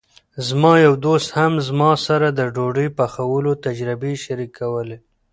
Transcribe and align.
زما 0.47 0.73
یو 0.85 0.93
دوست 1.05 1.29
هم 1.37 1.51
زما 1.67 1.91
سره 2.07 2.27
د 2.31 2.39
ډوډۍ 2.55 2.87
پخولو 2.97 3.51
تجربې 3.65 4.13
شریکولې. 4.23 4.97